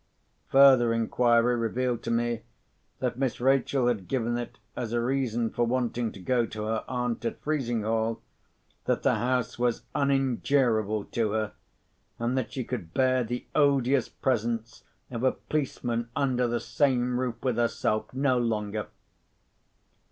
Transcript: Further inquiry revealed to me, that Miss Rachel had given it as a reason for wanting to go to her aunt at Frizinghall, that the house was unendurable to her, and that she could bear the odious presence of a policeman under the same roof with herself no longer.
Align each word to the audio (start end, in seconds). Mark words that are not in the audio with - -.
Further 0.47 0.93
inquiry 0.93 1.55
revealed 1.55 2.01
to 2.01 2.09
me, 2.09 2.41
that 2.97 3.19
Miss 3.19 3.39
Rachel 3.39 3.85
had 3.85 4.07
given 4.07 4.35
it 4.35 4.57
as 4.75 4.93
a 4.93 4.99
reason 4.99 5.51
for 5.51 5.63
wanting 5.63 6.11
to 6.13 6.19
go 6.19 6.47
to 6.47 6.63
her 6.63 6.83
aunt 6.87 7.23
at 7.23 7.39
Frizinghall, 7.43 8.19
that 8.85 9.03
the 9.03 9.19
house 9.19 9.59
was 9.59 9.83
unendurable 9.93 11.05
to 11.05 11.33
her, 11.33 11.53
and 12.17 12.35
that 12.35 12.51
she 12.51 12.63
could 12.63 12.95
bear 12.95 13.23
the 13.23 13.45
odious 13.53 14.09
presence 14.09 14.83
of 15.11 15.21
a 15.23 15.33
policeman 15.33 16.09
under 16.15 16.47
the 16.47 16.59
same 16.59 17.19
roof 17.19 17.35
with 17.43 17.57
herself 17.57 18.11
no 18.11 18.39
longer. 18.39 18.87